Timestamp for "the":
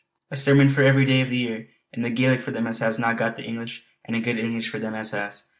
1.29-1.37, 2.01-2.09, 3.35-3.43